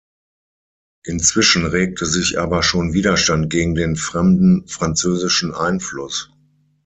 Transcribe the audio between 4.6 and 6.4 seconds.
französischen Einfluss.